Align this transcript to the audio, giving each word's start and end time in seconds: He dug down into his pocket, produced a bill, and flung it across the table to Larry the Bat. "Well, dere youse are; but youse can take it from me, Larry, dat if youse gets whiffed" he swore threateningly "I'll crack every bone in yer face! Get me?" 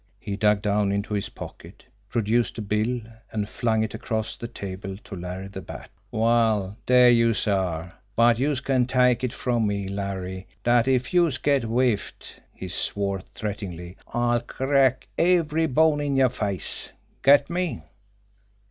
He 0.19 0.35
dug 0.35 0.63
down 0.63 0.91
into 0.91 1.13
his 1.13 1.29
pocket, 1.29 1.85
produced 2.09 2.57
a 2.57 2.61
bill, 2.63 3.01
and 3.31 3.47
flung 3.47 3.83
it 3.83 3.93
across 3.93 4.35
the 4.35 4.47
table 4.47 4.97
to 5.03 5.15
Larry 5.15 5.47
the 5.47 5.61
Bat. 5.61 5.91
"Well, 6.09 6.75
dere 6.87 7.09
youse 7.11 7.47
are; 7.47 7.93
but 8.15 8.39
youse 8.39 8.61
can 8.61 8.87
take 8.87 9.23
it 9.23 9.31
from 9.31 9.67
me, 9.67 9.87
Larry, 9.87 10.47
dat 10.63 10.87
if 10.87 11.13
youse 11.13 11.37
gets 11.37 11.65
whiffed" 11.65 12.39
he 12.55 12.67
swore 12.67 13.21
threateningly 13.21 13.95
"I'll 14.07 14.41
crack 14.41 15.07
every 15.19 15.67
bone 15.67 16.01
in 16.01 16.15
yer 16.15 16.29
face! 16.29 16.89
Get 17.21 17.47
me?" 17.47 17.83